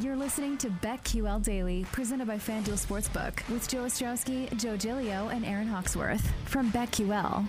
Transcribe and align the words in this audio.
You're 0.00 0.14
listening 0.14 0.56
to 0.58 0.68
BetQL 0.68 1.42
Daily, 1.42 1.84
presented 1.90 2.28
by 2.28 2.36
FanDuel 2.36 2.78
Sportsbook, 2.78 3.48
with 3.48 3.66
Joe 3.66 3.78
Ostrowski, 3.78 4.56
Joe 4.56 4.76
Gilio, 4.76 5.32
and 5.34 5.44
Aaron 5.44 5.66
Hawksworth 5.66 6.30
from 6.44 6.70
BetQL. 6.70 7.48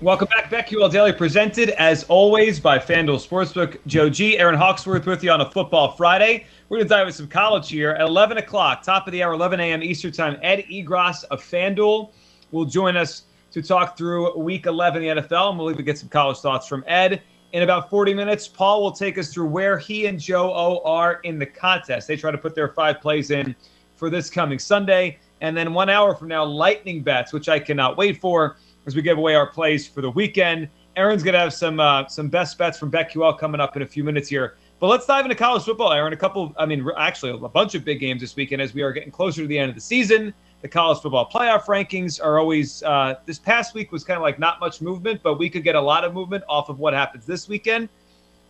Welcome 0.00 0.28
back, 0.28 0.50
BetQL 0.50 0.90
Daily, 0.90 1.12
presented 1.12 1.70
as 1.70 2.04
always 2.04 2.58
by 2.58 2.78
FanDuel 2.78 3.20
Sportsbook. 3.28 3.76
Joe 3.86 4.08
G, 4.08 4.38
Aaron 4.38 4.54
Hawksworth 4.54 5.04
with 5.04 5.22
you 5.22 5.30
on 5.30 5.42
a 5.42 5.50
Football 5.50 5.92
Friday. 5.92 6.46
We're 6.70 6.78
going 6.78 6.88
to 6.88 6.94
dive 6.94 7.06
into 7.06 7.18
some 7.18 7.28
college 7.28 7.68
here 7.68 7.90
at 7.90 8.00
11 8.00 8.38
o'clock, 8.38 8.82
top 8.82 9.06
of 9.06 9.12
the 9.12 9.22
hour, 9.22 9.34
11 9.34 9.60
a.m. 9.60 9.82
Eastern 9.82 10.12
Time. 10.12 10.38
Ed 10.40 10.64
Egros 10.70 11.24
of 11.24 11.42
FanDuel 11.42 12.12
will 12.50 12.64
join 12.64 12.96
us 12.96 13.24
to 13.50 13.60
talk 13.60 13.98
through 13.98 14.38
Week 14.38 14.64
11 14.64 15.04
in 15.04 15.16
the 15.16 15.22
NFL, 15.22 15.50
and 15.50 15.58
we'll 15.58 15.70
even 15.70 15.84
get 15.84 15.98
some 15.98 16.08
college 16.08 16.38
thoughts 16.38 16.66
from 16.66 16.82
Ed. 16.86 17.22
In 17.54 17.62
about 17.62 17.88
40 17.88 18.14
minutes, 18.14 18.48
Paul 18.48 18.82
will 18.82 18.90
take 18.90 19.16
us 19.16 19.32
through 19.32 19.46
where 19.46 19.78
he 19.78 20.06
and 20.06 20.18
Joe 20.18 20.52
O 20.52 20.82
are 20.84 21.20
in 21.22 21.38
the 21.38 21.46
contest. 21.46 22.08
They 22.08 22.16
try 22.16 22.32
to 22.32 22.36
put 22.36 22.56
their 22.56 22.66
five 22.66 23.00
plays 23.00 23.30
in 23.30 23.54
for 23.94 24.10
this 24.10 24.28
coming 24.28 24.58
Sunday. 24.58 25.20
And 25.40 25.56
then 25.56 25.72
one 25.72 25.88
hour 25.88 26.16
from 26.16 26.26
now, 26.26 26.44
lightning 26.44 27.00
bets, 27.04 27.32
which 27.32 27.48
I 27.48 27.60
cannot 27.60 27.96
wait 27.96 28.20
for 28.20 28.56
as 28.86 28.96
we 28.96 29.02
give 29.02 29.18
away 29.18 29.36
our 29.36 29.46
plays 29.46 29.86
for 29.86 30.00
the 30.00 30.10
weekend. 30.10 30.68
Aaron's 30.96 31.22
going 31.22 31.34
to 31.34 31.38
have 31.38 31.54
some 31.54 31.78
uh, 31.78 32.08
some 32.08 32.28
best 32.28 32.58
bets 32.58 32.76
from 32.76 32.90
BetQL 32.90 33.38
coming 33.38 33.60
up 33.60 33.76
in 33.76 33.82
a 33.82 33.86
few 33.86 34.02
minutes 34.02 34.28
here. 34.28 34.56
But 34.80 34.88
let's 34.88 35.06
dive 35.06 35.24
into 35.24 35.36
college 35.36 35.62
football, 35.62 35.92
Aaron. 35.92 36.12
A 36.12 36.16
couple, 36.16 36.52
I 36.58 36.66
mean, 36.66 36.84
actually, 36.98 37.30
a 37.30 37.48
bunch 37.48 37.76
of 37.76 37.84
big 37.84 38.00
games 38.00 38.20
this 38.20 38.34
weekend 38.34 38.62
as 38.62 38.74
we 38.74 38.82
are 38.82 38.90
getting 38.90 39.12
closer 39.12 39.42
to 39.42 39.46
the 39.46 39.60
end 39.60 39.68
of 39.68 39.76
the 39.76 39.80
season. 39.80 40.34
The 40.64 40.70
college 40.70 41.02
football 41.02 41.28
playoff 41.28 41.66
rankings 41.66 42.18
are 42.24 42.38
always, 42.38 42.82
uh, 42.84 43.16
this 43.26 43.38
past 43.38 43.74
week 43.74 43.92
was 43.92 44.02
kind 44.02 44.16
of 44.16 44.22
like 44.22 44.38
not 44.38 44.60
much 44.60 44.80
movement, 44.80 45.20
but 45.22 45.38
we 45.38 45.50
could 45.50 45.62
get 45.62 45.74
a 45.74 45.80
lot 45.80 46.04
of 46.04 46.14
movement 46.14 46.42
off 46.48 46.70
of 46.70 46.78
what 46.78 46.94
happens 46.94 47.26
this 47.26 47.46
weekend. 47.50 47.86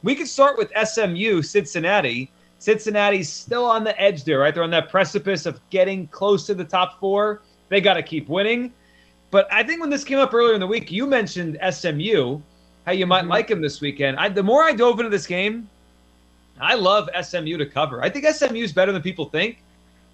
We 0.04 0.14
could 0.14 0.28
start 0.28 0.56
with 0.56 0.70
SMU, 0.80 1.42
Cincinnati. 1.42 2.30
Cincinnati's 2.60 3.28
still 3.28 3.64
on 3.64 3.82
the 3.82 4.00
edge 4.00 4.22
there, 4.22 4.38
right? 4.38 4.54
They're 4.54 4.62
on 4.62 4.70
that 4.70 4.90
precipice 4.90 5.44
of 5.44 5.58
getting 5.70 6.06
close 6.06 6.46
to 6.46 6.54
the 6.54 6.62
top 6.62 7.00
four. 7.00 7.42
They 7.68 7.80
got 7.80 7.94
to 7.94 8.02
keep 8.04 8.28
winning. 8.28 8.72
But 9.32 9.52
I 9.52 9.64
think 9.64 9.80
when 9.80 9.90
this 9.90 10.04
came 10.04 10.20
up 10.20 10.32
earlier 10.32 10.54
in 10.54 10.60
the 10.60 10.68
week, 10.68 10.92
you 10.92 11.08
mentioned 11.08 11.58
SMU, 11.68 12.40
how 12.86 12.92
you 12.92 13.06
might 13.06 13.22
mm-hmm. 13.22 13.30
like 13.30 13.48
them 13.48 13.60
this 13.60 13.80
weekend. 13.80 14.18
I, 14.18 14.28
the 14.28 14.40
more 14.40 14.62
I 14.62 14.70
dove 14.72 15.00
into 15.00 15.10
this 15.10 15.26
game, 15.26 15.68
I 16.60 16.76
love 16.76 17.10
SMU 17.20 17.56
to 17.56 17.66
cover. 17.66 18.04
I 18.04 18.08
think 18.08 18.24
SMU 18.24 18.62
is 18.62 18.72
better 18.72 18.92
than 18.92 19.02
people 19.02 19.24
think. 19.24 19.63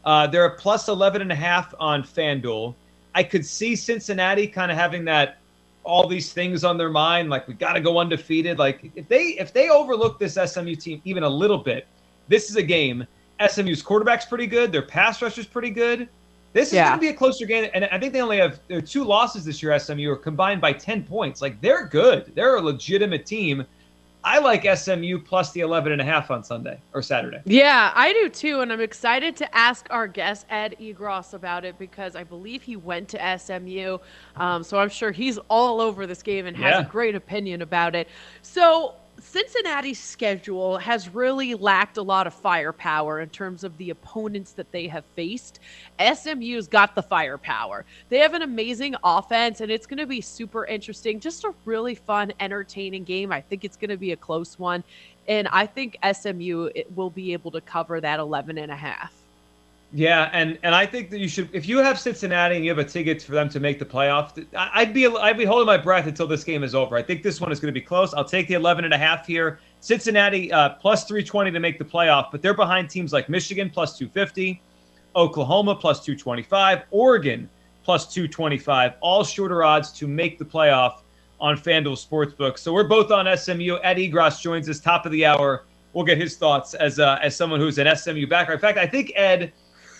Uh, 0.05 0.27
they're 0.27 0.47
a 0.47 0.57
plus 0.57 0.89
11 0.89 1.23
and 1.23 1.33
a 1.33 1.37
half 1.37 1.75
on 1.79 2.03
FanDuel. 2.03 2.75
I 3.15 3.23
could 3.23 3.45
see 3.45 3.77
Cincinnati 3.77 4.47
kind 4.47 4.71
of 4.71 4.79
having 4.79 5.05
that 5.07 5.39
all 5.83 6.07
these 6.07 6.33
things 6.33 6.63
on 6.63 6.77
their 6.77 6.91
mind, 6.91 7.31
like 7.31 7.49
we 7.49 7.55
got 7.55 7.73
to 7.73 7.81
go 7.81 7.99
undefeated. 7.99 8.59
Like 8.59 8.91
if 8.95 9.09
they 9.09 9.29
if 9.39 9.53
they 9.53 9.71
overlook 9.71 10.19
this 10.19 10.35
SMU 10.35 10.75
team 10.75 11.01
even 11.05 11.23
a 11.23 11.29
little 11.29 11.59
bit, 11.59 11.87
this 12.29 12.51
is 12.51 12.57
a 12.57 12.63
game. 12.63 13.07
SMU's 13.47 13.83
quarterback's 13.83 14.27
pretty 14.27 14.47
good. 14.47 14.71
Their 14.71 14.83
pass 14.83 15.23
rusher's 15.23 15.47
pretty 15.47 15.71
good. 15.71 16.09
This 16.53 16.69
is 16.69 16.75
yeah. 16.75 16.89
going 16.89 16.99
to 16.99 17.01
be 17.01 17.09
a 17.09 17.15
closer 17.15 17.47
game, 17.47 17.71
and 17.75 17.85
I 17.87 17.99
think 17.99 18.13
they 18.13 18.21
only 18.21 18.39
have 18.39 18.61
two 18.85 19.05
losses 19.05 19.45
this 19.45 19.63
year. 19.63 19.79
SMU 19.79 20.11
are 20.11 20.17
combined 20.17 20.61
by 20.61 20.73
ten 20.73 21.05
points. 21.05 21.41
Like 21.41 21.61
they're 21.61 21.87
good. 21.87 22.33
They're 22.35 22.57
a 22.57 22.61
legitimate 22.61 23.25
team. 23.25 23.65
I 24.23 24.39
like 24.39 24.67
SMU 24.77 25.19
plus 25.19 25.53
the 25.53 25.61
11 25.61 25.93
and 25.93 26.01
a 26.01 26.05
half 26.05 26.31
on 26.31 26.45
Sunday 26.45 26.79
or 26.93 27.03
Saturday. 27.03 27.41
Yeah, 27.45 27.93
I 27.95 28.13
do 28.13 28.29
too. 28.29 28.61
And 28.61 28.73
I'm 28.73 28.81
excited 28.81 29.37
to 29.37 29.57
ask 29.57 29.87
our 29.91 30.07
guest, 30.07 30.47
Ed 30.51 30.77
Egros, 30.81 31.35
about 31.35 31.65
it 31.65 31.79
because 31.79 32.17
I 32.17 32.25
believe 32.25 32.63
he 32.63 32.77
went 32.77 33.09
to 33.11 33.39
SMU. 33.39 33.99
Um, 34.37 34.63
so 34.63 34.79
I'm 34.79 34.91
sure 34.91 35.11
he's 35.11 35.39
all 35.49 35.81
over 35.81 36.07
this 36.07 36.23
game 36.23 36.47
and 36.47 36.57
has 36.57 36.75
yeah. 36.75 36.81
a 36.81 36.85
great 36.85 37.15
opinion 37.15 37.63
about 37.63 37.95
it. 37.95 38.09
So 38.43 38.95
Cincinnati's 39.23 40.01
schedule 40.01 40.79
has 40.79 41.09
really 41.09 41.55
lacked 41.55 41.97
a 41.97 42.03
lot 42.03 42.27
of 42.27 42.35
firepower 42.35 43.21
in 43.21 43.29
terms 43.29 43.65
of 43.65 43.77
the 43.79 43.91
opponents 43.91 44.53
that 44.53 44.73
they 44.73 44.89
have 44.89 45.05
faced. 45.15 45.61
SMU's 45.99 46.69
got 46.69 46.95
the 46.95 47.03
firepower. 47.03 47.85
They 48.09 48.19
have 48.19 48.35
an 48.35 48.43
amazing 48.43 48.97
offense, 49.05 49.61
and 49.61 49.71
it's 49.71 49.87
going 49.87 49.99
to 49.99 50.07
be 50.07 50.21
super 50.21 50.65
interesting. 50.65 51.21
Just 51.21 51.45
a 51.45 51.55
really 51.65 51.95
fun, 51.95 52.33
entertaining 52.41 53.05
game. 53.05 53.33
I 53.33 53.41
think 53.41 53.65
it's 53.65 53.77
going 53.77 53.91
to 53.91 53.97
be 53.97 54.13
a 54.13 54.17
close 54.17 54.59
one. 54.59 54.83
And 55.29 55.49
I 55.49 55.67
think 55.67 55.97
SMU 56.13 56.71
will 56.95 57.11
be 57.11 57.33
able 57.33 57.51
to 57.53 57.61
cover 57.61 58.01
that 58.01 58.19
11 58.19 58.59
and 58.59 58.73
a 58.73 58.77
half. 58.77 59.20
Yeah, 59.93 60.31
and 60.33 60.57
and 60.63 60.73
I 60.73 60.87
think 60.87 61.11
that 61.11 61.19
you 61.19 61.27
should 61.27 61.49
if 61.53 61.67
you 61.67 61.79
have 61.79 61.99
Cincinnati 61.99 62.55
and 62.55 62.65
you 62.65 62.71
have 62.71 62.79
a 62.79 62.85
ticket 62.85 63.21
for 63.23 63.33
them 63.33 63.49
to 63.49 63.59
make 63.59 63.81
the 63.81 63.85
playoff, 63.85 64.47
I'd 64.57 64.95
be 64.95 65.09
I'd 65.09 65.37
be 65.37 65.45
holding 65.45 65.67
my 65.67 65.77
breath 65.77 66.07
until 66.07 66.29
this 66.29 66.45
game 66.45 66.63
is 66.63 66.77
over. 66.77 66.97
I 66.97 67.03
think 67.03 67.25
this 67.25 67.41
one 67.41 67.51
is 67.51 67.59
going 67.59 67.75
to 67.75 67.81
be 67.81 67.85
close. 67.85 68.15
I'll 68.15 68.25
take 68.25 68.47
the 68.47 68.55
11 68.55 68.85
and 68.85 68.95
a 68.95 68.99
half 68.99 69.27
here. 69.27 69.59
Cincinnati 69.81 70.53
uh, 70.53 70.71
plus 70.71 71.05
320 71.07 71.51
to 71.51 71.59
make 71.59 71.79
the 71.79 71.85
playoff, 71.85 72.31
but 72.31 72.41
they're 72.41 72.55
behind 72.55 72.89
teams 72.89 73.13
like 73.13 73.29
Michigan 73.29 73.69
plus 73.69 73.99
250, 73.99 74.63
Oklahoma 75.17 75.75
plus 75.75 76.05
225, 76.05 76.83
Oregon 76.93 77.51
plus 77.83 78.13
225, 78.13 78.93
all 79.01 79.25
shorter 79.25 79.65
odds 79.65 79.91
to 79.91 80.07
make 80.07 80.39
the 80.39 80.45
playoff 80.45 81.01
on 81.41 81.57
FanDuel 81.57 81.99
Sportsbook. 81.99 82.59
So 82.59 82.73
we're 82.73 82.85
both 82.85 83.11
on 83.11 83.27
SMU. 83.37 83.79
Ed 83.83 83.97
Egros 83.97 84.41
joins 84.41 84.69
us 84.69 84.79
top 84.79 85.05
of 85.05 85.11
the 85.11 85.27
hour. 85.27 85.65
We'll 85.95 86.05
get 86.05 86.19
his 86.19 86.37
thoughts 86.37 86.75
as 86.75 87.01
uh, 87.01 87.19
as 87.21 87.35
someone 87.35 87.59
who's 87.59 87.79
an 87.79 87.97
SMU 87.97 88.29
backer. 88.29 88.53
In 88.53 88.61
fact, 88.61 88.79
I 88.79 88.87
think 88.87 89.13
Ed 89.17 89.53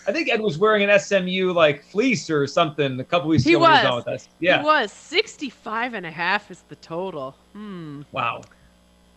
I 0.07 0.11
think 0.11 0.29
Ed 0.29 0.41
was 0.41 0.57
wearing 0.57 0.89
an 0.89 0.99
SMU 0.99 1.51
like 1.53 1.83
fleece 1.83 2.29
or 2.29 2.47
something 2.47 2.99
a 2.99 3.03
couple 3.03 3.29
weeks 3.29 3.43
he 3.43 3.53
ago. 3.53 3.59
Was. 3.61 3.81
He 3.81 3.87
was. 3.87 4.05
with 4.05 4.07
us. 4.07 4.29
Yeah. 4.39 4.59
He 4.59 4.65
was. 4.65 4.91
65 4.91 5.93
and 5.93 6.05
a 6.05 6.11
half 6.11 6.49
is 6.51 6.63
the 6.69 6.75
total. 6.77 7.35
Hmm. 7.53 8.01
Wow. 8.11 8.41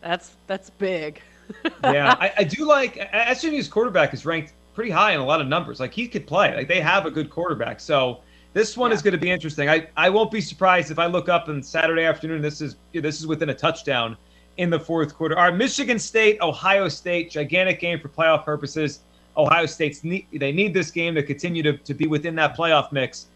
That's 0.03 0.37
that's 0.47 0.71
big. 0.71 1.21
yeah, 1.85 2.15
I, 2.19 2.33
I, 2.39 2.45
do 2.45 2.65
like 2.65 3.07
SMU's 3.35 3.69
quarterback 3.69 4.15
is 4.15 4.25
ranked 4.25 4.55
pretty 4.75 4.91
high 4.91 5.13
in 5.13 5.21
a 5.21 5.25
lot 5.25 5.41
of 5.41 5.47
numbers. 5.47 5.79
Like 5.79 5.93
he 5.93 6.09
could 6.09 6.27
play. 6.27 6.55
Like 6.55 6.69
they 6.69 6.81
have 6.81 7.07
a 7.07 7.11
good 7.11 7.31
quarterback. 7.31 7.81
So 7.81 8.21
this 8.55 8.77
one 8.77 8.91
yeah. 8.91 8.97
is 8.97 9.03
going 9.03 9.13
to 9.13 9.19
be 9.19 9.31
interesting. 9.31 9.69
I, 9.69 9.89
I 9.97 10.11
won't 10.11 10.31
be 10.31 10.41
surprised 10.41 10.91
if 10.91 10.99
I 10.99 11.07
look 11.07 11.29
up 11.29 11.49
on 11.49 11.63
Saturday 11.63 12.05
afternoon. 12.05 12.41
This 12.41 12.61
is 12.61 12.77
this 12.93 13.21
is 13.21 13.27
within 13.27 13.51
a 13.51 13.55
touchdown 13.55 14.17
in 14.57 14.71
the 14.71 14.79
fourth 14.79 15.15
quarter. 15.15 15.37
All 15.37 15.45
right, 15.45 15.57
Michigan 15.57 15.99
State, 15.99 16.41
Ohio 16.41 16.89
State, 16.89 17.31
gigantic 17.31 17.81
game 17.81 17.99
for 17.99 18.09
playoff 18.09 18.45
purposes. 18.45 19.01
Ohio 19.37 19.67
State's 19.67 20.05
need, 20.05 20.27
they 20.33 20.53
need 20.53 20.75
this 20.75 20.91
game 20.91 21.15
to 21.15 21.23
continue 21.23 21.63
to, 21.63 21.77
to 21.77 21.95
be 21.95 22.07
within 22.07 22.35
that 22.37 22.57
playoff 22.57 22.93
mix. 22.93 23.27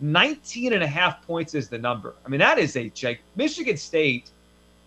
19 0.00 0.74
and 0.74 0.82
a 0.82 0.86
half 0.86 1.26
points 1.26 1.54
is 1.54 1.68
the 1.68 1.78
number. 1.78 2.14
I 2.24 2.28
mean, 2.28 2.40
that 2.40 2.58
is 2.58 2.76
a 2.76 2.88
check. 2.90 3.18
Michigan 3.36 3.76
State, 3.76 4.30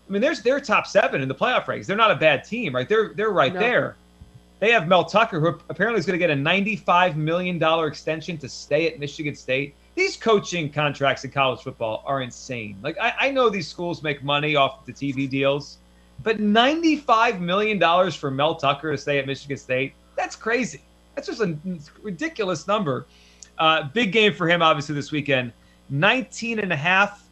I 0.08 0.12
mean, 0.12 0.22
there's 0.22 0.42
their 0.42 0.60
top 0.60 0.86
seven 0.86 1.20
in 1.20 1.28
the 1.28 1.34
playoff 1.34 1.64
rankings. 1.64 1.86
They're 1.86 1.96
not 1.96 2.10
a 2.10 2.16
bad 2.16 2.44
team, 2.44 2.74
right? 2.74 2.88
They're 2.88 3.12
they're 3.14 3.30
right 3.30 3.52
no. 3.52 3.60
there. 3.60 3.96
They 4.62 4.70
have 4.70 4.86
Mel 4.86 5.04
Tucker, 5.04 5.40
who 5.40 5.58
apparently 5.68 5.98
is 5.98 6.06
going 6.06 6.18
to 6.18 6.24
get 6.24 6.30
a 6.30 6.40
$95 6.40 7.16
million 7.16 7.60
extension 7.84 8.38
to 8.38 8.48
stay 8.48 8.86
at 8.86 9.00
Michigan 9.00 9.34
State. 9.34 9.74
These 9.96 10.16
coaching 10.16 10.70
contracts 10.70 11.24
in 11.24 11.32
college 11.32 11.62
football 11.62 12.04
are 12.06 12.22
insane. 12.22 12.76
Like, 12.80 12.96
I, 12.96 13.12
I 13.18 13.30
know 13.32 13.50
these 13.50 13.66
schools 13.66 14.04
make 14.04 14.22
money 14.22 14.54
off 14.54 14.86
the 14.86 14.92
TV 14.92 15.28
deals, 15.28 15.78
but 16.22 16.38
$95 16.38 17.40
million 17.40 18.12
for 18.12 18.30
Mel 18.30 18.54
Tucker 18.54 18.92
to 18.92 18.98
stay 18.98 19.18
at 19.18 19.26
Michigan 19.26 19.56
State, 19.56 19.94
that's 20.16 20.36
crazy. 20.36 20.82
That's 21.14 21.26
just 21.26 21.40
a 21.40 21.56
ridiculous 22.02 22.66
number. 22.66 23.06
Uh, 23.58 23.84
big 23.92 24.12
game 24.12 24.32
for 24.32 24.48
him, 24.48 24.62
obviously, 24.62 24.94
this 24.94 25.12
weekend. 25.12 25.52
19 25.90 26.58
and 26.58 26.72
a 26.72 26.76
half. 26.76 27.22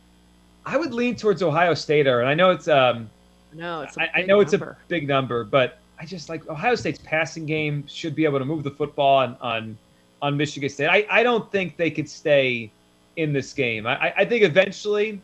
I 0.67 0.77
would 0.77 0.93
lean 0.93 1.17
towards 1.17 1.43
Ohio 1.43 1.75
State, 1.75 2.07
and 2.07 2.29
I 2.29 2.35
know 2.35 2.51
it's 2.51 2.69
um, 2.69 3.09
No, 3.55 3.83
it's. 3.83 3.97
I, 3.97 4.11
I, 4.15 4.23
know 4.23 4.41
number. 4.41 4.43
it's 4.43 4.53
a 4.53 4.77
big 4.89 5.09
number, 5.09 5.45
but 5.45 5.79
I 5.99 6.05
just 6.05 6.29
like 6.29 6.47
Ohio 6.49 6.75
State's 6.75 7.01
passing 7.03 7.47
game 7.47 7.87
should 7.87 8.15
be 8.15 8.25
able 8.25 8.39
to 8.39 8.45
move 8.45 8.63
the 8.63 8.71
football 8.71 9.19
on 9.19 9.37
on, 9.41 9.79
on 10.21 10.37
Michigan 10.37 10.69
State. 10.69 10.89
I, 10.89 11.07
I 11.11 11.23
don't 11.23 11.51
think 11.51 11.79
they 11.79 11.91
could 11.91 12.09
stay 12.09 12.71
in 13.17 13.33
this 13.33 13.53
game. 13.53 13.87
I, 13.87 14.13
I 14.17 14.25
think 14.25 14.45
eventually 14.45 15.21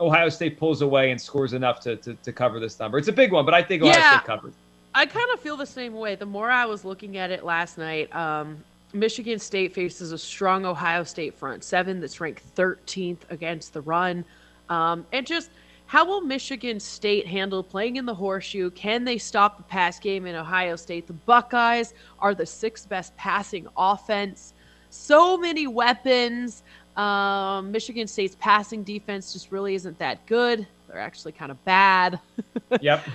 Ohio 0.00 0.28
State 0.28 0.58
pulls 0.58 0.82
away 0.82 1.10
and 1.10 1.20
scores 1.20 1.52
enough 1.52 1.80
to, 1.80 1.96
to, 1.96 2.14
to 2.14 2.32
cover 2.32 2.60
this 2.60 2.78
number. 2.78 2.98
It's 2.98 3.08
a 3.08 3.12
big 3.12 3.32
one, 3.32 3.44
but 3.44 3.54
I 3.54 3.62
think 3.62 3.82
Ohio 3.82 3.96
yeah, 3.96 4.18
State 4.18 4.26
covers. 4.26 4.54
I 4.98 5.06
kind 5.06 5.30
of 5.32 5.38
feel 5.38 5.56
the 5.56 5.64
same 5.64 5.94
way. 5.94 6.16
The 6.16 6.26
more 6.26 6.50
I 6.50 6.66
was 6.66 6.84
looking 6.84 7.18
at 7.18 7.30
it 7.30 7.44
last 7.44 7.78
night, 7.78 8.12
um, 8.12 8.64
Michigan 8.92 9.38
State 9.38 9.72
faces 9.72 10.10
a 10.10 10.18
strong 10.18 10.66
Ohio 10.66 11.04
State 11.04 11.34
front 11.34 11.62
seven 11.62 12.00
that's 12.00 12.20
ranked 12.20 12.42
13th 12.56 13.18
against 13.30 13.72
the 13.72 13.80
run. 13.80 14.24
Um, 14.68 15.06
and 15.12 15.24
just 15.24 15.50
how 15.86 16.04
will 16.04 16.20
Michigan 16.20 16.80
State 16.80 17.28
handle 17.28 17.62
playing 17.62 17.94
in 17.94 18.06
the 18.06 18.14
horseshoe? 18.14 18.72
Can 18.72 19.04
they 19.04 19.18
stop 19.18 19.56
the 19.56 19.62
pass 19.62 20.00
game 20.00 20.26
in 20.26 20.34
Ohio 20.34 20.74
State? 20.74 21.06
The 21.06 21.12
Buckeyes 21.12 21.94
are 22.18 22.34
the 22.34 22.44
sixth 22.44 22.88
best 22.88 23.16
passing 23.16 23.68
offense. 23.76 24.52
So 24.90 25.38
many 25.38 25.68
weapons. 25.68 26.64
Um, 26.96 27.70
Michigan 27.70 28.08
State's 28.08 28.36
passing 28.40 28.82
defense 28.82 29.32
just 29.32 29.52
really 29.52 29.76
isn't 29.76 29.96
that 30.00 30.26
good. 30.26 30.66
They're 30.88 30.98
actually 30.98 31.32
kind 31.32 31.52
of 31.52 31.64
bad. 31.64 32.18
yep. 32.80 33.06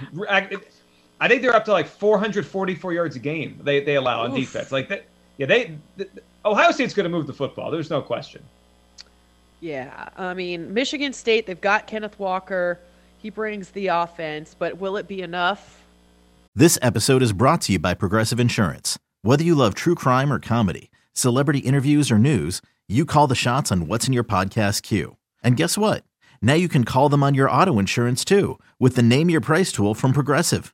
I 1.20 1.28
think 1.28 1.42
they're 1.42 1.56
up 1.56 1.66
to 1.66 1.72
like 1.72 1.88
444 1.88 2.94
yards 2.94 3.16
a 3.16 3.20
game 3.20 3.60
they, 3.64 3.84
they 3.84 3.96
allow 3.96 4.24
on 4.24 4.34
defense. 4.34 4.72
Like 4.72 4.90
that, 4.90 5.06
yeah, 5.38 5.46
they 5.46 5.78
the, 5.98 6.10
Ohio 6.46 6.72
State's 6.72 6.94
going 6.94 7.06
to 7.06 7.10
move 7.10 7.28
the 7.28 7.34
football. 7.34 7.72
There's 7.72 7.90
no 7.90 8.02
question. 8.02 8.44
Yeah, 9.60 10.10
I 10.18 10.34
mean 10.34 10.74
Michigan 10.74 11.14
State. 11.14 11.46
They've 11.46 11.60
got 11.60 11.88
Kenneth 11.88 12.20
Walker. 12.20 12.80
He 13.18 13.30
brings 13.30 13.70
the 13.70 13.88
offense, 13.88 14.56
but 14.58 14.80
will 14.80 14.98
it 14.98 15.08
be 15.08 15.22
enough? 15.22 15.82
This 16.56 16.78
episode 16.82 17.24
is 17.24 17.32
brought 17.32 17.62
to 17.62 17.74
you 17.74 17.80
by 17.80 17.94
Progressive 17.94 18.40
Insurance. 18.40 19.00
Whether 19.22 19.44
you 19.44 19.56
love 19.56 19.74
true 19.74 19.96
crime 19.96 20.32
or 20.32 20.40
comedy, 20.40 20.92
celebrity 21.14 21.60
interviews 21.60 22.12
or 22.12 22.20
news 22.20 22.62
you 22.90 23.06
call 23.06 23.28
the 23.28 23.36
shots 23.36 23.72
on 23.72 23.88
what's 23.88 24.08
in 24.08 24.14
your 24.14 24.24
podcast 24.26 24.82
queue. 24.84 25.16
And 25.42 25.56
guess 25.58 25.78
what? 25.78 26.04
Now 26.42 26.54
you 26.54 26.68
can 26.68 26.84
call 26.84 27.10
them 27.10 27.24
on 27.24 27.34
your 27.34 27.50
auto 27.50 27.80
insurance 27.80 28.26
too 28.26 28.60
with 28.80 28.96
the 28.96 29.02
Name 29.02 29.30
Your 29.30 29.42
Price 29.42 29.72
tool 29.72 29.96
from 29.96 30.12
Progressive. 30.14 30.74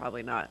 probably 0.00 0.22
not. 0.22 0.48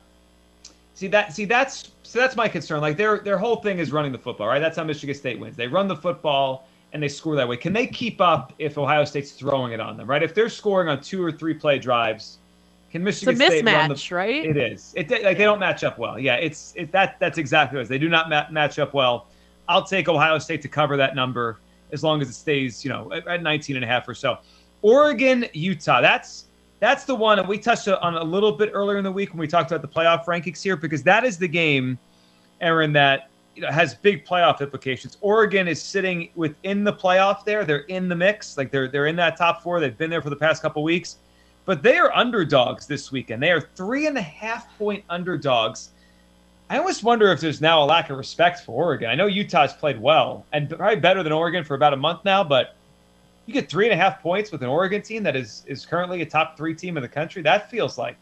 See 0.93 1.07
that? 1.07 1.33
See 1.33 1.45
that's 1.45 1.91
so 2.03 2.19
that's 2.19 2.35
my 2.35 2.47
concern. 2.47 2.81
Like 2.81 2.97
their 2.97 3.19
their 3.19 3.37
whole 3.37 3.57
thing 3.57 3.79
is 3.79 3.91
running 3.91 4.11
the 4.11 4.17
football, 4.17 4.47
right? 4.47 4.59
That's 4.59 4.77
how 4.77 4.83
Michigan 4.83 5.15
State 5.15 5.39
wins. 5.39 5.55
They 5.55 5.67
run 5.67 5.87
the 5.87 5.95
football 5.95 6.67
and 6.93 7.01
they 7.01 7.07
score 7.07 7.35
that 7.35 7.47
way. 7.47 7.57
Can 7.57 7.73
they 7.73 7.87
keep 7.87 8.21
up 8.21 8.53
if 8.59 8.77
Ohio 8.77 9.05
State's 9.05 9.31
throwing 9.31 9.73
it 9.73 9.79
on 9.79 9.97
them, 9.97 10.07
right? 10.07 10.21
If 10.21 10.35
they're 10.35 10.49
scoring 10.49 10.87
on 10.87 11.01
two 11.01 11.23
or 11.23 11.31
three 11.31 11.53
play 11.53 11.79
drives, 11.79 12.37
can 12.91 13.03
Michigan 13.03 13.35
it's 13.35 13.41
a 13.41 13.45
State 13.45 13.65
mismatch, 13.65 13.73
run 13.73 13.89
the, 13.89 14.15
right? 14.15 14.45
It 14.45 14.57
is. 14.57 14.93
It 14.95 15.09
like 15.09 15.21
yeah. 15.21 15.33
they 15.33 15.43
don't 15.45 15.59
match 15.59 15.83
up 15.83 15.97
well. 15.97 16.19
Yeah, 16.19 16.35
it's 16.35 16.73
it 16.75 16.91
that 16.91 17.19
that's 17.19 17.37
exactly 17.37 17.77
what 17.77 17.81
it 17.81 17.83
is. 17.83 17.89
They 17.89 17.97
do 17.97 18.09
not 18.09 18.29
ma- 18.29 18.49
match 18.51 18.77
up 18.77 18.93
well. 18.93 19.27
I'll 19.67 19.83
take 19.83 20.09
Ohio 20.09 20.37
State 20.37 20.61
to 20.63 20.67
cover 20.67 20.97
that 20.97 21.15
number 21.15 21.59
as 21.91 22.03
long 22.03 22.21
as 22.21 22.29
it 22.29 22.33
stays, 22.33 22.83
you 22.83 22.89
know, 22.89 23.11
at 23.13 23.41
19 23.41 23.75
and 23.75 23.85
a 23.85 23.87
half 23.87 24.07
or 24.07 24.13
so. 24.13 24.37
Oregon, 24.81 25.45
Utah. 25.53 26.01
That's 26.01 26.45
that's 26.79 27.03
the 27.03 27.15
one, 27.15 27.39
and 27.39 27.47
we 27.47 27.57
touched 27.57 27.87
on 27.87 28.15
a 28.15 28.23
little 28.23 28.51
bit 28.51 28.71
earlier 28.73 28.97
in 28.97 29.03
the 29.03 29.11
week 29.11 29.31
when 29.31 29.39
we 29.39 29.47
talked 29.47 29.71
about 29.71 29.81
the 29.81 29.87
playoff 29.87 30.25
rankings 30.25 30.61
here, 30.61 30.75
because 30.75 31.03
that 31.03 31.23
is 31.23 31.37
the 31.37 31.47
game, 31.47 31.97
Aaron, 32.61 32.93
that 32.93 33.29
you 33.55 33.61
know, 33.61 33.71
has 33.71 33.95
big 33.95 34.25
playoff 34.25 34.61
implications. 34.61 35.17
Oregon 35.21 35.67
is 35.67 35.81
sitting 35.81 36.29
within 36.35 36.83
the 36.83 36.93
playoff 36.93 37.43
there; 37.43 37.65
they're 37.65 37.79
in 37.79 38.07
the 38.07 38.15
mix, 38.15 38.57
like 38.57 38.71
they're 38.71 38.87
they're 38.87 39.07
in 39.07 39.15
that 39.17 39.37
top 39.37 39.61
four. 39.61 39.79
They've 39.79 39.97
been 39.97 40.09
there 40.09 40.21
for 40.21 40.29
the 40.29 40.35
past 40.37 40.61
couple 40.61 40.81
weeks, 40.83 41.17
but 41.65 41.83
they 41.83 41.97
are 41.97 42.15
underdogs 42.15 42.87
this 42.87 43.11
weekend. 43.11 43.43
They 43.43 43.51
are 43.51 43.61
three 43.75 44.07
and 44.07 44.17
a 44.17 44.21
half 44.21 44.77
point 44.77 45.03
underdogs. 45.09 45.89
I 46.69 46.77
almost 46.77 47.03
wonder 47.03 47.31
if 47.31 47.41
there's 47.41 47.61
now 47.61 47.83
a 47.83 47.85
lack 47.85 48.11
of 48.11 48.17
respect 48.17 48.59
for 48.59 48.71
Oregon. 48.71 49.09
I 49.09 49.15
know 49.15 49.25
Utah's 49.25 49.73
played 49.73 49.99
well 49.99 50.45
and 50.53 50.69
probably 50.69 50.97
better 50.97 51.23
than 51.23 51.33
Oregon 51.33 51.63
for 51.63 51.73
about 51.73 51.93
a 51.93 51.97
month 51.97 52.23
now, 52.23 52.43
but 52.43 52.75
you 53.49 53.53
get 53.61 53.67
three 53.67 53.89
and 53.89 53.93
a 53.93 53.97
half 53.97 54.21
points 54.21 54.51
with 54.51 54.61
an 54.61 54.69
Oregon 54.69 55.01
team 55.01 55.23
that 55.23 55.35
is 55.35 55.63
is 55.65 55.83
currently 55.83 56.21
a 56.21 56.25
top 56.25 56.55
three 56.55 56.75
team 56.75 56.97
in 56.97 57.01
the 57.01 57.09
country. 57.09 57.41
That 57.41 57.69
feels 57.71 57.97
like 57.97 58.17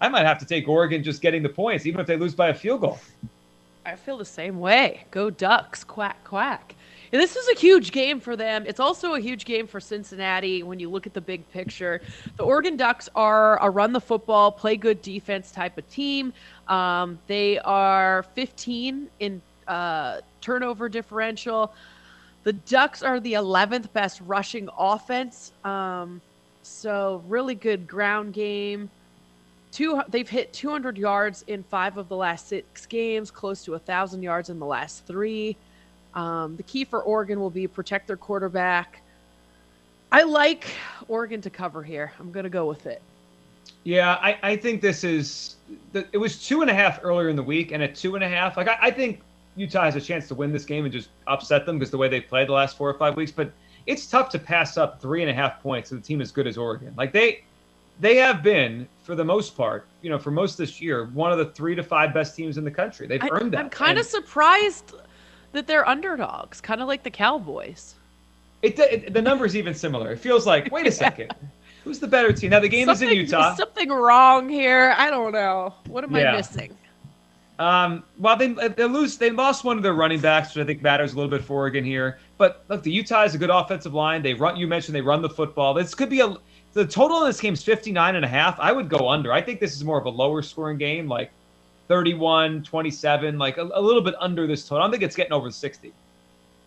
I 0.00 0.08
might 0.08 0.26
have 0.26 0.38
to 0.38 0.44
take 0.44 0.66
Oregon 0.66 1.02
just 1.02 1.22
getting 1.22 1.44
the 1.44 1.48
points, 1.48 1.86
even 1.86 2.00
if 2.00 2.08
they 2.08 2.16
lose 2.16 2.34
by 2.34 2.48
a 2.48 2.54
field 2.54 2.80
goal. 2.80 2.98
I 3.86 3.94
feel 3.94 4.18
the 4.18 4.24
same 4.24 4.58
way. 4.58 5.04
Go 5.12 5.30
Ducks, 5.30 5.84
quack 5.84 6.24
quack. 6.24 6.74
And 7.12 7.22
this 7.22 7.36
is 7.36 7.48
a 7.48 7.54
huge 7.54 7.92
game 7.92 8.18
for 8.18 8.34
them. 8.34 8.64
It's 8.66 8.80
also 8.80 9.14
a 9.14 9.20
huge 9.20 9.44
game 9.44 9.68
for 9.68 9.78
Cincinnati 9.78 10.64
when 10.64 10.80
you 10.80 10.90
look 10.90 11.06
at 11.06 11.14
the 11.14 11.20
big 11.20 11.48
picture. 11.52 12.00
The 12.36 12.42
Oregon 12.42 12.76
Ducks 12.76 13.08
are 13.14 13.62
a 13.62 13.70
run 13.70 13.92
the 13.92 14.00
football, 14.00 14.50
play 14.50 14.76
good 14.76 15.00
defense 15.02 15.52
type 15.52 15.78
of 15.78 15.88
team. 15.88 16.32
Um, 16.66 17.20
they 17.28 17.60
are 17.60 18.24
15 18.34 19.08
in 19.20 19.40
uh, 19.68 20.22
turnover 20.40 20.88
differential. 20.88 21.72
The 22.44 22.52
Ducks 22.52 23.02
are 23.02 23.20
the 23.20 23.32
11th 23.32 23.92
best 23.92 24.20
rushing 24.26 24.68
offense. 24.78 25.52
Um, 25.64 26.20
so 26.62 27.22
really 27.26 27.54
good 27.54 27.86
ground 27.86 28.34
game. 28.34 28.90
Two, 29.72 30.00
they've 30.08 30.28
hit 30.28 30.52
200 30.52 30.96
yards 30.96 31.42
in 31.48 31.64
five 31.64 31.96
of 31.96 32.08
the 32.08 32.16
last 32.16 32.46
six 32.46 32.86
games, 32.86 33.30
close 33.30 33.64
to 33.64 33.72
1,000 33.72 34.22
yards 34.22 34.50
in 34.50 34.58
the 34.58 34.66
last 34.66 35.04
three. 35.06 35.56
Um, 36.14 36.56
the 36.56 36.62
key 36.62 36.84
for 36.84 37.02
Oregon 37.02 37.40
will 37.40 37.50
be 37.50 37.66
protect 37.66 38.06
their 38.06 38.16
quarterback. 38.16 39.00
I 40.12 40.22
like 40.22 40.66
Oregon 41.08 41.40
to 41.40 41.50
cover 41.50 41.82
here. 41.82 42.12
I'm 42.20 42.30
going 42.30 42.44
to 42.44 42.50
go 42.50 42.66
with 42.66 42.86
it. 42.86 43.02
Yeah, 43.82 44.12
I, 44.22 44.38
I 44.42 44.56
think 44.56 44.80
this 44.80 45.02
is. 45.02 45.56
It 45.92 46.18
was 46.18 46.46
two 46.46 46.62
and 46.62 46.70
a 46.70 46.74
half 46.74 47.00
earlier 47.02 47.28
in 47.28 47.36
the 47.36 47.42
week, 47.42 47.72
and 47.72 47.82
at 47.82 47.94
two 47.94 48.14
and 48.14 48.22
a 48.22 48.28
half, 48.28 48.56
like 48.56 48.68
I, 48.68 48.78
I 48.80 48.90
think 48.90 49.20
Utah 49.56 49.84
has 49.84 49.96
a 49.96 50.00
chance 50.00 50.28
to 50.28 50.34
win 50.34 50.52
this 50.52 50.64
game 50.64 50.84
and 50.84 50.92
just 50.92 51.10
upset 51.26 51.66
them 51.66 51.78
because 51.78 51.90
the 51.90 51.98
way 51.98 52.08
they've 52.08 52.26
played 52.26 52.48
the 52.48 52.52
last 52.52 52.76
four 52.76 52.88
or 52.88 52.94
five 52.94 53.16
weeks. 53.16 53.30
But 53.30 53.52
it's 53.86 54.06
tough 54.06 54.28
to 54.30 54.38
pass 54.38 54.76
up 54.76 55.00
three 55.00 55.22
and 55.22 55.30
a 55.30 55.34
half 55.34 55.62
points 55.62 55.90
with 55.90 56.00
a 56.00 56.02
team 56.02 56.20
as 56.20 56.32
good 56.32 56.46
as 56.46 56.56
Oregon. 56.56 56.94
Like 56.96 57.12
they 57.12 57.44
they 58.00 58.16
have 58.16 58.42
been, 58.42 58.88
for 59.02 59.14
the 59.14 59.24
most 59.24 59.56
part, 59.56 59.86
you 60.02 60.10
know, 60.10 60.18
for 60.18 60.30
most 60.30 60.52
of 60.52 60.56
this 60.58 60.80
year, 60.80 61.06
one 61.06 61.30
of 61.30 61.38
the 61.38 61.46
three 61.46 61.74
to 61.74 61.82
five 61.82 62.12
best 62.12 62.34
teams 62.34 62.58
in 62.58 62.64
the 62.64 62.70
country. 62.70 63.06
They've 63.06 63.22
I, 63.22 63.28
earned 63.30 63.52
that. 63.52 63.60
I'm 63.60 63.70
kind 63.70 63.98
of 63.98 64.06
surprised 64.06 64.94
that 65.52 65.66
they're 65.66 65.88
underdogs, 65.88 66.60
kind 66.60 66.80
of 66.80 66.88
like 66.88 67.04
the 67.04 67.10
Cowboys. 67.10 67.94
It, 68.62 68.78
it, 68.78 69.12
the 69.12 69.22
number's 69.22 69.54
even 69.54 69.74
similar. 69.74 70.12
It 70.12 70.18
feels 70.18 70.46
like, 70.46 70.72
wait 70.72 70.86
a 70.86 70.92
second, 71.06 71.34
who's 71.84 72.00
the 72.00 72.08
better 72.08 72.32
team? 72.32 72.50
Now 72.50 72.60
the 72.60 72.68
game 72.68 72.86
something, 72.86 73.08
is 73.08 73.12
in 73.12 73.18
Utah. 73.18 73.54
Something 73.54 73.90
wrong 73.90 74.48
here. 74.48 74.94
I 74.96 75.10
don't 75.10 75.32
know. 75.32 75.74
What 75.86 76.02
am 76.02 76.16
yeah. 76.16 76.32
I 76.32 76.36
missing? 76.36 76.76
Um, 77.58 78.02
well, 78.18 78.36
they 78.36 78.48
they 78.48 78.84
lose. 78.84 79.16
They 79.16 79.30
lost 79.30 79.64
one 79.64 79.76
of 79.76 79.82
their 79.82 79.94
running 79.94 80.20
backs, 80.20 80.54
which 80.54 80.62
I 80.62 80.66
think 80.66 80.82
matters 80.82 81.12
a 81.12 81.16
little 81.16 81.30
bit 81.30 81.44
for 81.44 81.54
Oregon 81.54 81.84
here. 81.84 82.18
But 82.36 82.64
look, 82.68 82.82
the 82.82 82.90
Utah 82.90 83.22
is 83.22 83.34
a 83.34 83.38
good 83.38 83.50
offensive 83.50 83.94
line. 83.94 84.22
They 84.22 84.34
run. 84.34 84.56
You 84.56 84.66
mentioned 84.66 84.94
they 84.94 85.00
run 85.00 85.22
the 85.22 85.28
football. 85.28 85.72
This 85.74 85.94
could 85.94 86.10
be 86.10 86.20
a. 86.20 86.34
The 86.72 86.84
total 86.84 87.20
in 87.20 87.28
this 87.28 87.40
game 87.40 87.54
is 87.54 87.62
59 87.62 88.16
and 88.16 88.24
a 88.24 88.28
half. 88.28 88.58
I 88.58 88.72
would 88.72 88.88
go 88.88 89.08
under. 89.08 89.32
I 89.32 89.40
think 89.40 89.60
this 89.60 89.76
is 89.76 89.84
more 89.84 89.98
of 89.98 90.06
a 90.06 90.10
lower 90.10 90.42
scoring 90.42 90.76
game, 90.76 91.06
like 91.06 91.30
31, 91.86 92.64
27, 92.64 93.38
like 93.38 93.58
a, 93.58 93.70
a 93.74 93.80
little 93.80 94.02
bit 94.02 94.14
under 94.18 94.48
this 94.48 94.66
total. 94.66 94.82
I 94.82 94.86
don't 94.86 94.90
think 94.90 95.04
it's 95.04 95.14
getting 95.14 95.32
over 95.32 95.52
60. 95.52 95.92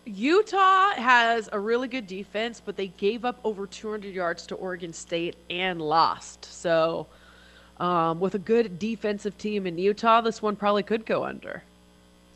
Utah 0.06 0.92
has 0.92 1.50
a 1.52 1.60
really 1.60 1.88
good 1.88 2.06
defense, 2.06 2.62
but 2.64 2.76
they 2.76 2.86
gave 2.88 3.26
up 3.26 3.38
over 3.44 3.66
200 3.66 4.14
yards 4.14 4.46
to 4.46 4.54
Oregon 4.54 4.94
State 4.94 5.36
and 5.50 5.82
lost. 5.82 6.46
So 6.46 7.06
um, 7.80 8.20
with 8.20 8.34
a 8.34 8.38
good 8.38 8.78
defensive 8.78 9.36
team 9.38 9.66
in 9.66 9.78
Utah, 9.78 10.20
this 10.20 10.42
one 10.42 10.56
probably 10.56 10.82
could 10.82 11.06
go 11.06 11.24
under. 11.24 11.62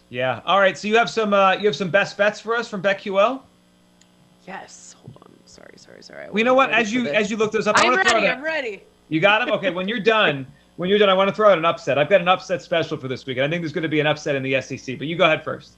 Yeah. 0.09 0.41
All 0.45 0.61
right. 0.61 0.77
So 0.77 0.89
you 0.89 0.97
have 0.97 1.09
some 1.09 1.33
uh, 1.33 1.53
you 1.53 1.67
have 1.67 1.77
some 1.77 1.91
best 1.91 2.17
bets 2.17 2.39
for 2.41 2.55
us 2.55 2.69
from 2.69 2.83
BetQL. 2.83 3.41
Yes. 4.47 4.95
Hold 5.01 5.17
on. 5.23 5.33
sorry, 5.47 5.73
sorry, 5.77 6.03
sorry. 6.03 6.27
Well, 6.29 6.39
you 6.39 6.45
know 6.45 6.55
what? 6.55 6.71
As 6.71 6.93
you 6.93 7.09
as 7.09 7.31
you 7.31 7.37
look 7.37 7.53
those 7.53 7.67
up, 7.67 7.79
I 7.79 7.87
I'm 7.87 7.97
ready. 7.97 8.29
I'm 8.29 8.43
ready. 8.43 8.83
You 9.09 9.21
got 9.21 9.39
them? 9.45 9.55
Okay, 9.55 9.71
when 9.71 9.89
you're 9.89 10.01
done, 10.01 10.47
when 10.77 10.89
you're 10.91 10.99
done, 10.99 11.09
I 11.09 11.15
want 11.15 11.29
to 11.29 11.35
throw 11.35 11.51
out 11.51 11.59
an 11.59 11.65
upset. 11.65 11.99
I've 11.99 12.11
got 12.11 12.21
an 12.21 12.29
upset 12.29 12.63
special 12.63 12.97
for 12.97 13.09
this 13.09 13.25
week, 13.27 13.39
and 13.39 13.47
I 13.47 13.49
think 13.49 13.63
there's 13.63 13.73
going 13.73 13.83
to 13.83 13.89
be 13.89 14.01
an 14.01 14.07
upset 14.07 14.35
in 14.35 14.43
the 14.43 14.61
SEC. 14.61 14.99
But 14.99 15.07
you 15.07 15.17
go 15.17 15.25
ahead 15.25 15.45
first. 15.45 15.73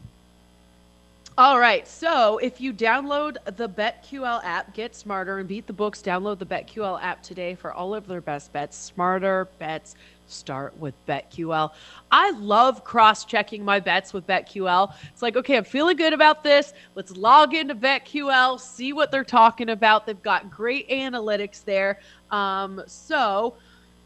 All 1.36 1.58
right. 1.58 1.86
So 1.88 2.38
if 2.38 2.60
you 2.60 2.72
download 2.72 3.38
the 3.56 3.68
BetQL 3.68 4.44
app, 4.44 4.72
get 4.72 4.94
smarter 4.94 5.38
and 5.38 5.48
beat 5.48 5.66
the 5.66 5.72
books. 5.72 6.00
Download 6.00 6.38
the 6.38 6.46
BetQL 6.46 7.02
app 7.02 7.24
today 7.24 7.56
for 7.56 7.72
all 7.72 7.92
of 7.92 8.06
their 8.06 8.20
best 8.20 8.52
bets. 8.52 8.76
Smarter 8.76 9.48
bets 9.58 9.96
start 10.28 10.78
with 10.78 10.94
BetQL. 11.08 11.72
I 12.12 12.30
love 12.38 12.84
cross 12.84 13.24
checking 13.24 13.64
my 13.64 13.80
bets 13.80 14.12
with 14.12 14.28
BetQL. 14.28 14.94
It's 15.12 15.22
like, 15.22 15.34
okay, 15.34 15.56
I'm 15.56 15.64
feeling 15.64 15.96
good 15.96 16.12
about 16.12 16.44
this. 16.44 16.72
Let's 16.94 17.16
log 17.16 17.52
into 17.52 17.74
BetQL, 17.74 18.60
see 18.60 18.92
what 18.92 19.10
they're 19.10 19.24
talking 19.24 19.70
about. 19.70 20.06
They've 20.06 20.22
got 20.22 20.52
great 20.52 20.88
analytics 20.88 21.64
there. 21.64 21.98
Um, 22.30 22.80
so 22.86 23.54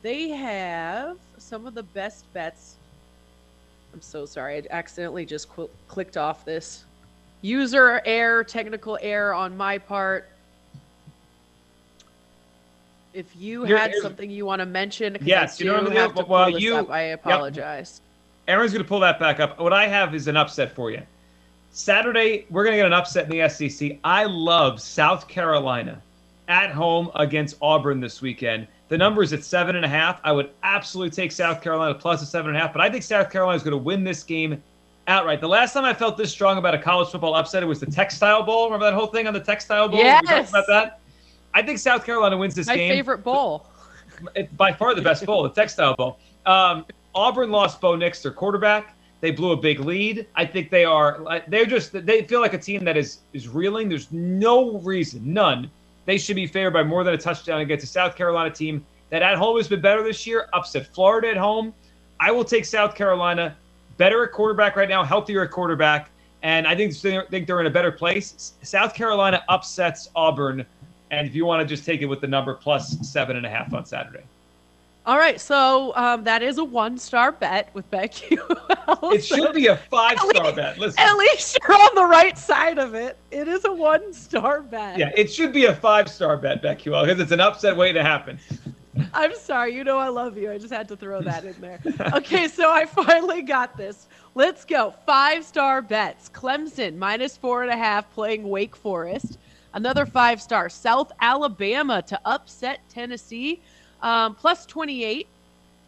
they 0.01 0.31
have 0.31 1.19
some 1.37 1.67
of 1.67 1.75
the 1.75 1.83
best 1.83 2.25
bets. 2.33 2.77
I'm 3.93 4.01
so 4.01 4.25
sorry. 4.25 4.57
I 4.57 4.63
accidentally 4.71 5.27
just 5.27 5.51
qu- 5.51 5.71
clicked 5.89 6.17
off 6.17 6.47
this 6.47 6.87
user 7.43 8.01
error, 8.05 8.45
technical 8.45 8.99
error 9.01 9.35
on 9.35 9.57
my 9.57 9.79
part. 9.79 10.29
If 13.15 13.27
you 13.37 13.65
Here- 13.65 13.77
had 13.79 13.95
something 14.03 14.31
you 14.31 14.45
want 14.47 14.61
to 14.61 14.67
mention, 14.67 15.17
Yes, 15.23 15.61
I 15.61 15.65
you 15.65 15.71
know 15.71 15.79
do 15.79 15.85
what 15.85 15.91
I'm 15.93 15.97
have 15.99 16.15
gonna? 16.15 16.27
Well, 16.29 16.45
pull 16.45 16.53
this 16.55 16.63
you- 16.63 16.77
up. 16.77 16.91
I 16.91 17.07
yep. 17.09 17.25
apologize. 17.25 18.01
Aaron's 18.47 18.73
going 18.73 18.83
to 18.83 18.89
pull 18.89 19.01
that 19.01 19.19
back 19.19 19.41
up. 19.41 19.59
What 19.59 19.73
I 19.73 19.87
have 19.87 20.15
is 20.15 20.27
an 20.29 20.37
upset 20.37 20.73
for 20.75 20.91
you. 20.91 21.03
Saturday, 21.71 22.47
we're 22.51 22.65
going 22.65 22.73
to 22.73 22.79
get 22.79 22.87
an 22.87 22.93
upset 22.95 23.25
in 23.25 23.31
the 23.31 23.49
SEC. 23.49 23.99
I 24.05 24.25
love 24.25 24.81
South 24.81 25.29
Carolina 25.29 26.01
at 26.49 26.71
home 26.71 27.11
against 27.15 27.57
Auburn 27.61 28.01
this 28.01 28.23
weekend. 28.23 28.67
The 28.89 28.97
number 28.97 29.23
is 29.23 29.35
at 29.35 29.45
seven 29.45 29.77
and 29.77 29.85
a 29.85 29.89
half. 29.89 30.19
I 30.25 30.33
would 30.33 30.49
absolutely 30.63 31.11
take 31.15 31.31
South 31.31 31.61
Carolina 31.61 31.95
plus 31.95 32.23
a 32.23 32.27
seven 32.27 32.49
and 32.49 32.57
a 32.57 32.61
half, 32.61 32.73
but 32.73 32.81
I 32.81 32.89
think 32.89 33.03
South 33.03 33.31
Carolina 33.31 33.57
is 33.57 33.63
going 33.63 33.73
to 33.73 33.77
win 33.77 34.03
this 34.03 34.23
game 34.23 34.63
outright. 35.09 35.41
The 35.41 35.49
last 35.49 35.73
time 35.73 35.85
I 35.85 35.95
felt 35.95 36.17
this 36.17 36.31
strong 36.31 36.59
about 36.59 36.75
a 36.75 36.79
college 36.79 37.09
football 37.09 37.35
upset, 37.35 37.63
it 37.63 37.67
was 37.67 37.81
the 37.81 37.87
Textile 37.87 38.43
Bowl. 38.45 38.67
Remember 38.67 38.87
that 38.87 38.95
whole 38.95 39.07
thing 39.09 39.27
on 39.27 39.33
the 39.35 39.41
Textile 39.41 39.89
Bowl? 39.89 39.99
We 39.99 40.05
talked 40.05 40.29
Yes. 40.29 40.51
about 40.51 40.67
that. 40.69 41.01
I 41.55 41.63
think 41.63 41.79
South 41.79 42.05
Carolina 42.05 42.37
wins 42.37 42.55
this 42.55 42.67
My 42.67 42.77
game. 42.77 42.89
My 42.91 42.95
favorite 42.95 43.25
bowl. 43.25 43.67
It's 44.37 44.53
by 44.53 44.73
far 44.73 44.95
the 44.95 45.03
best 45.03 45.25
bowl, 45.27 45.43
the 45.43 45.49
Textile 45.51 45.95
Bowl. 45.97 46.19
Um, 46.47 46.85
Auburn 47.15 47.51
lost 47.51 47.81
Bo 47.81 47.97
Nix, 47.97 48.23
their 48.23 48.33
quarterback. 48.33 48.95
They 49.21 49.31
blew 49.33 49.51
a 49.53 49.57
big 49.57 49.81
lead. 49.81 50.27
I 50.37 50.45
think 50.45 50.71
they 50.71 50.85
are. 50.85 51.43
They're 51.49 51.67
just. 51.67 51.93
They 51.93 52.23
feel 52.23 52.41
like 52.41 52.53
a 52.53 52.59
team 52.59 52.85
that 52.85 52.97
is 52.97 53.19
is 53.33 53.49
reeling. 53.49 53.89
There's 53.89 54.13
no 54.13 54.79
reason, 54.79 55.33
none. 55.33 55.71
They 56.05 56.19
should 56.19 56.37
be 56.37 56.47
favored 56.47 56.73
by 56.73 56.83
more 56.85 57.03
than 57.03 57.15
a 57.15 57.19
touchdown 57.19 57.61
against 57.61 57.85
a 57.85 57.89
South 57.89 58.15
Carolina 58.15 58.51
team 58.51 58.85
that 59.11 59.23
at 59.23 59.37
home 59.37 59.57
has 59.57 59.67
been 59.69 59.81
better 59.81 60.03
this 60.05 60.27
year. 60.27 60.49
Upset 60.53 60.87
Florida 60.95 61.31
at 61.31 61.37
home. 61.37 61.75
I 62.21 62.31
will 62.31 62.45
take 62.45 62.65
South 62.65 62.95
Carolina. 62.95 63.57
Better 63.99 64.25
at 64.25 64.33
quarterback 64.33 64.77
right 64.77 64.89
now, 64.89 65.03
healthier 65.05 65.43
at 65.43 65.51
quarterback, 65.51 66.09
and 66.43 66.67
I 66.69 66.75
think 66.77 66.95
think 66.95 67.47
they're 67.47 67.61
in 67.61 67.67
a 67.67 67.71
better 67.71 67.91
place. 67.93 68.55
South 68.63 68.95
Carolina 68.95 69.43
upsets 69.49 70.09
Auburn, 70.15 70.65
and 71.11 71.27
if 71.27 71.35
you 71.35 71.45
want 71.45 71.61
to 71.61 71.67
just 71.67 71.85
take 71.85 72.01
it 72.01 72.07
with 72.07 72.21
the 72.21 72.29
number 72.29 72.55
plus 72.55 72.97
seven 73.07 73.37
and 73.37 73.45
a 73.45 73.51
half 73.51 73.75
on 73.75 73.85
Saturday. 73.85 74.23
All 75.05 75.19
right, 75.19 75.41
so 75.41 75.97
um, 75.97 76.23
that 76.25 76.43
is 76.43 76.59
a 76.59 76.65
one-star 76.65 77.33
bet 77.33 77.71
with 77.75 77.91
BetQL. 77.91 79.15
It 79.15 79.25
should 79.25 79.55
be 79.55 79.67
a 79.67 79.77
five 79.77 80.19
star 80.19 80.45
least- 80.45 80.57
bet. 80.57 80.79
Listen. 80.79 81.01
At 81.01 81.17
least 81.17 81.59
you're 81.67 81.77
on 81.77 81.95
the 81.95 82.05
right 82.05 82.37
side 82.39 82.79
of 82.79 82.95
it. 82.95 83.17
It 83.31 83.49
is 83.49 83.65
a 83.65 83.73
one-star 83.73 84.63
bet. 84.63 84.99
Yeah, 84.99 85.11
it 85.17 85.33
should 85.33 85.53
be 85.53 85.65
a 85.65 85.75
five 85.75 86.09
star 86.09 86.37
bet, 86.37 86.63
BetQL, 86.63 87.05
because 87.05 87.21
it's 87.21 87.33
an 87.33 87.41
upset 87.41 87.77
waiting 87.77 87.95
to 87.95 88.03
happen. 88.05 88.39
I'm 89.15 89.35
sorry. 89.37 89.75
You 89.75 89.85
know 89.85 89.99
I 89.99 90.09
love 90.09 90.37
you. 90.39 90.51
I 90.51 90.59
just 90.59 90.73
had 90.73 90.89
to 90.89 90.97
throw 90.97 91.21
that 91.23 91.45
in 91.45 91.55
there. 91.61 91.81
Okay, 92.15 92.49
so 92.49 92.71
I 92.71 92.87
finally 92.87 93.43
got 93.43 93.77
this. 93.77 94.07
Let's 94.35 94.65
go. 94.65 94.95
Five 95.07 95.45
star 95.45 95.83
bets. 95.83 96.29
Clemson 96.29 96.97
minus 96.97 97.37
four 97.37 97.63
and 97.63 97.71
a 97.73 97.77
half 97.77 98.11
playing 98.13 98.49
Wake 98.49 98.77
Forest. 98.77 99.39
Another 99.75 100.07
five 100.07 100.41
star. 100.41 100.69
South 100.69 101.13
Alabama 101.21 102.03
to 102.03 102.21
upset 102.25 102.81
Tennessee 102.89 103.61
um, 104.03 104.35
plus 104.35 104.65
28. 104.67 105.27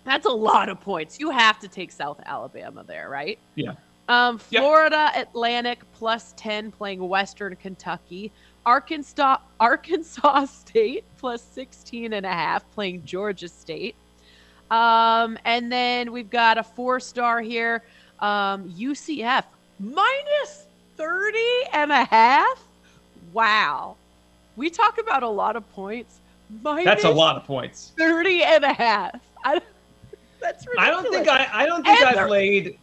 That's 0.05 0.27
a 0.27 0.31
lot 0.31 0.69
of 0.69 0.81
points. 0.81 1.21
You 1.21 1.31
have 1.31 1.59
to 1.61 1.69
take 1.69 1.93
South 1.93 2.21
Alabama 2.25 2.83
there, 2.87 3.09
right? 3.09 3.39
Yeah. 3.55 3.75
Um, 4.09 4.41
Yep. 4.50 4.62
Florida 4.62 5.12
Atlantic 5.15 5.81
plus 5.93 6.35
10 6.37 6.73
playing 6.73 7.07
Western 7.07 7.55
Kentucky. 7.57 8.33
Arkansas 8.67 9.38
Arkansas 9.59 10.45
State 10.50 11.05
plus 11.19 11.43
16 11.43 12.12
and 12.12 12.26
a 12.26 12.31
half 12.31 12.71
playing 12.73 13.05
Georgia 13.05 13.49
State. 13.49 13.95
Um, 14.71 15.38
and 15.45 15.71
then 15.71 16.12
we've 16.12 16.31
got 16.31 16.59
a 16.59 16.62
four 16.62 17.00
star 17.00 17.40
here. 17.40 17.83
Um, 18.21 18.71
UCF 18.71 19.45
minus 19.79 20.67
30 20.97 21.38
and 21.73 21.90
a 21.90 22.05
half. 22.05 22.62
Wow. 23.33 23.97
We 24.57 24.71
talk 24.71 24.99
about 24.99 25.23
a 25.23 25.29
lot 25.29 25.57
of 25.57 25.69
points. 25.73 26.21
Minus 26.62 26.85
That's 26.85 27.05
a 27.05 27.11
lot 27.11 27.37
of 27.37 27.45
points. 27.45 27.93
30 27.97 28.43
and 28.43 28.64
a 28.64 28.73
half. 28.73 29.21
I, 29.45 29.61
that's 30.40 30.67
ridiculous. 30.67 30.76
I 30.79 30.90
don't 30.90 31.11
think 31.11 31.29
I 31.29 31.49
I 31.52 31.67
don't 31.67 31.85
think 31.85 32.00
And 32.00 32.19
I've 32.19 32.31
laid 32.31 32.79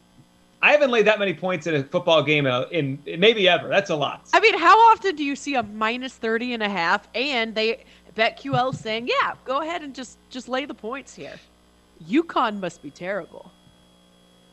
I 0.67 0.71
haven't 0.71 0.91
laid 0.91 1.07
that 1.07 1.17
many 1.17 1.33
points 1.33 1.65
in 1.65 1.75
a 1.75 1.83
football 1.85 2.21
game 2.21 2.45
in, 2.45 2.99
in 3.05 3.21
maybe 3.21 3.47
ever. 3.47 3.69
That's 3.69 3.89
a 3.89 3.95
lot. 3.95 4.27
I 4.33 4.41
mean, 4.41 4.59
how 4.59 4.77
often 4.91 5.15
do 5.15 5.23
you 5.23 5.33
see 5.33 5.55
a 5.55 5.63
minus 5.63 6.13
30 6.15 6.55
and 6.55 6.61
a 6.61 6.67
half 6.67 7.07
and 7.15 7.55
they 7.55 7.85
BetQL 8.17 8.75
saying, 8.75 9.07
"Yeah, 9.07 9.35
go 9.45 9.61
ahead 9.61 9.81
and 9.81 9.95
just 9.95 10.17
just 10.29 10.49
lay 10.49 10.65
the 10.65 10.73
points 10.73 11.15
here." 11.15 11.35
UConn 12.09 12.59
must 12.59 12.81
be 12.83 12.89
terrible. 12.89 13.49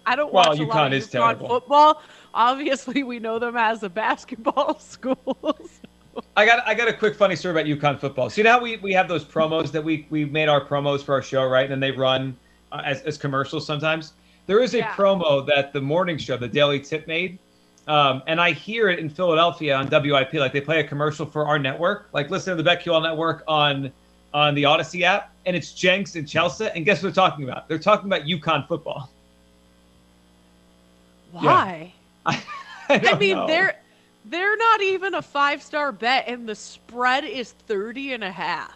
I 0.06 0.14
don't 0.14 0.32
Well, 0.32 0.50
watch 0.50 0.60
a 0.60 0.62
lot 0.62 0.76
UConn 0.76 0.86
of 0.86 0.92
is 0.92 1.08
UConn 1.08 1.10
terrible. 1.10 1.48
football. 1.48 2.02
Obviously, 2.32 3.02
we 3.02 3.18
know 3.18 3.40
them 3.40 3.56
as 3.56 3.82
a 3.82 3.88
basketball 4.04 4.78
school. 4.78 5.58
I 6.36 6.46
got 6.46 6.64
I 6.64 6.74
got 6.74 6.86
a 6.86 6.92
quick 6.92 7.16
funny 7.16 7.34
story 7.34 7.60
about 7.60 7.66
UConn 7.66 7.98
football. 7.98 8.30
So 8.30 8.36
you 8.38 8.44
know 8.44 8.52
how 8.52 8.62
we, 8.62 8.76
we 8.76 8.92
have 8.92 9.08
those 9.08 9.24
promos 9.24 9.72
that 9.72 9.82
we 9.82 10.06
we 10.10 10.26
made 10.26 10.48
our 10.48 10.64
promos 10.64 11.02
for 11.02 11.12
our 11.14 11.22
show, 11.22 11.44
right? 11.44 11.64
And 11.64 11.72
then 11.72 11.80
they 11.80 11.90
run 11.90 12.36
uh, 12.70 12.82
as, 12.84 13.00
as 13.02 13.18
commercials 13.18 13.66
sometimes. 13.66 14.12
There 14.46 14.62
is 14.62 14.74
a 14.74 14.78
Yeah. 14.78 14.92
promo 14.94 15.46
that 15.46 15.72
the 15.72 15.80
morning 15.80 16.18
show, 16.18 16.36
the 16.36 16.48
Daily 16.48 16.80
Tip 16.80 17.06
made. 17.06 17.38
Um, 17.86 18.22
and 18.26 18.40
I 18.40 18.52
hear 18.52 18.88
it 18.88 18.98
in 18.98 19.10
Philadelphia 19.10 19.76
on 19.76 19.88
WIP, 19.88 20.34
like 20.34 20.52
they 20.52 20.60
play 20.60 20.80
a 20.80 20.84
commercial 20.84 21.26
for 21.26 21.46
our 21.46 21.58
network, 21.58 22.08
like 22.12 22.30
listen 22.30 22.56
to 22.56 22.62
the 22.62 22.68
BetQL 22.68 23.02
network 23.02 23.42
on 23.46 23.92
on 24.32 24.54
the 24.56 24.64
Odyssey 24.64 25.04
app, 25.04 25.32
and 25.46 25.54
it's 25.54 25.72
Jenks 25.72 26.16
and 26.16 26.26
Chelsea. 26.28 26.68
And 26.74 26.84
guess 26.84 27.02
what 27.02 27.14
they're 27.14 27.24
talking 27.28 27.44
about? 27.48 27.68
They're 27.68 27.78
talking 27.78 28.06
about 28.06 28.22
UConn 28.22 28.66
football. 28.66 29.08
Why? 31.32 31.92
I, 32.26 32.42
I 32.88 32.98
don't 32.98 33.20
mean, 33.20 33.36
know. 33.36 33.46
they're 33.46 33.76
they're 34.26 34.56
not 34.56 34.80
even 34.82 35.14
a 35.14 35.22
five-star 35.22 35.92
bet 35.92 36.24
and 36.26 36.48
the 36.48 36.54
spread 36.54 37.24
is 37.24 37.52
30 37.52 38.14
and 38.14 38.24
a 38.24 38.32
half. 38.32 38.74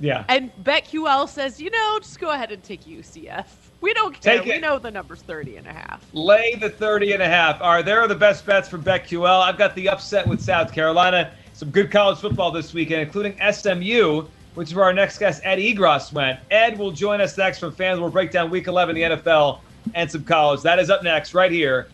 yeah. 0.00 0.24
And 0.28 0.50
BetQL 0.64 1.28
says, 1.28 1.60
"You 1.60 1.70
know, 1.70 1.98
just 2.00 2.18
go 2.18 2.30
ahead 2.32 2.50
and 2.50 2.62
take 2.62 2.84
UCF. 2.84 3.63
We 3.84 3.92
don't 3.92 4.18
care. 4.18 4.38
Take 4.38 4.46
we 4.46 4.52
it. 4.52 4.62
know 4.62 4.78
the 4.78 4.90
number's 4.90 5.20
30 5.20 5.56
and 5.56 5.66
a 5.66 5.72
half." 5.74 6.02
Lay 6.14 6.54
the 6.54 6.70
30 6.70 7.12
and 7.12 7.22
a 7.22 7.28
half. 7.28 7.60
All 7.60 7.70
right, 7.70 7.84
there 7.84 8.00
are 8.00 8.08
the 8.08 8.14
best 8.14 8.46
bets 8.46 8.66
from 8.66 8.82
BetQL. 8.82 9.42
I've 9.42 9.58
got 9.58 9.74
the 9.74 9.90
upset 9.90 10.26
with 10.26 10.40
South 10.40 10.72
Carolina. 10.72 11.32
Some 11.52 11.68
good 11.68 11.90
college 11.90 12.18
football 12.18 12.50
this 12.50 12.72
weekend, 12.72 13.02
including 13.02 13.36
SMU, 13.52 14.24
which 14.54 14.68
is 14.68 14.74
where 14.74 14.86
our 14.86 14.94
next 14.94 15.18
guest, 15.18 15.42
Ed 15.44 15.58
Egros, 15.58 16.14
went. 16.14 16.40
Ed 16.50 16.78
will 16.78 16.92
join 16.92 17.20
us 17.20 17.36
next 17.36 17.58
from 17.58 17.72
fans. 17.72 18.00
We'll 18.00 18.08
break 18.08 18.30
down 18.30 18.48
week 18.48 18.68
11 18.68 18.94
the 18.94 19.02
NFL 19.02 19.60
and 19.94 20.10
some 20.10 20.24
college. 20.24 20.62
That 20.62 20.78
is 20.78 20.88
up 20.88 21.02
next, 21.02 21.34
right 21.34 21.52
here. 21.52 21.88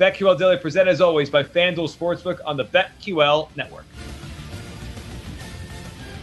BetQL 0.00 0.36
Daily, 0.36 0.56
presented 0.56 0.90
as 0.90 1.00
always 1.00 1.30
by 1.30 1.44
FanDuel 1.44 1.96
Sportsbook 1.96 2.40
on 2.44 2.56
the 2.56 2.64
BetQL 2.64 3.54
Network. 3.54 3.84